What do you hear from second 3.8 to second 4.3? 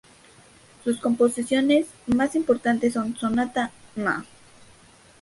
No.